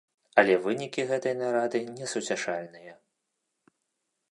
Але 0.41 0.53
вынікі 0.67 1.05
гэтай 1.11 1.35
нарады 1.41 1.79
несуцяшальныя. 1.99 2.93